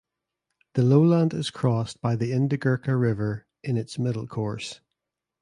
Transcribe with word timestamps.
The 0.73 0.81
lowland 0.81 1.31
is 1.31 1.51
crossed 1.51 2.01
by 2.01 2.15
the 2.15 2.31
Indigirka 2.31 2.99
River 2.99 3.45
in 3.63 3.77
its 3.77 3.99
middle 3.99 4.25
course. 4.25 4.81